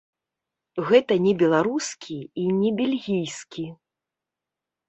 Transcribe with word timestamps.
Гэта 0.87 1.17
не 1.25 1.33
беларускі 1.43 2.17
і 2.45 2.47
не 2.61 2.73
бельгійкі. 2.81 3.67